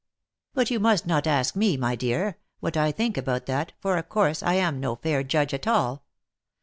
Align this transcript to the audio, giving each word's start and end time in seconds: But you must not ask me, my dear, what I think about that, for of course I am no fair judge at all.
But 0.55 0.71
you 0.71 0.79
must 0.79 1.05
not 1.05 1.27
ask 1.27 1.55
me, 1.55 1.77
my 1.77 1.95
dear, 1.95 2.39
what 2.59 2.75
I 2.75 2.91
think 2.91 3.17
about 3.17 3.45
that, 3.45 3.73
for 3.79 3.97
of 3.97 4.09
course 4.09 4.41
I 4.41 4.55
am 4.55 4.79
no 4.79 4.95
fair 4.95 5.21
judge 5.21 5.53
at 5.53 5.67
all. 5.67 6.01